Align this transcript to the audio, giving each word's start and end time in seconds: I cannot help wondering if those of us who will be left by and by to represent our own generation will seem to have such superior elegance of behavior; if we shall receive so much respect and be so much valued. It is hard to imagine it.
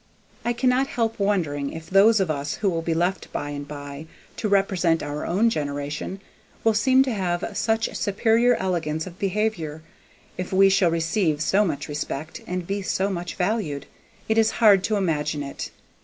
I 0.43 0.53
cannot 0.53 0.87
help 0.87 1.19
wondering 1.19 1.71
if 1.73 1.87
those 1.87 2.19
of 2.19 2.31
us 2.31 2.55
who 2.55 2.71
will 2.71 2.81
be 2.81 2.95
left 2.95 3.31
by 3.31 3.51
and 3.51 3.67
by 3.67 4.07
to 4.37 4.49
represent 4.49 5.03
our 5.03 5.27
own 5.27 5.51
generation 5.51 6.19
will 6.63 6.73
seem 6.73 7.03
to 7.03 7.13
have 7.13 7.47
such 7.55 7.95
superior 7.95 8.55
elegance 8.55 9.05
of 9.05 9.19
behavior; 9.19 9.83
if 10.39 10.51
we 10.51 10.69
shall 10.69 10.89
receive 10.89 11.39
so 11.39 11.63
much 11.63 11.87
respect 11.87 12.41
and 12.47 12.65
be 12.65 12.81
so 12.81 13.11
much 13.11 13.35
valued. 13.35 13.85
It 14.27 14.39
is 14.39 14.49
hard 14.57 14.83
to 14.85 14.95
imagine 14.95 15.43
it. 15.43 15.69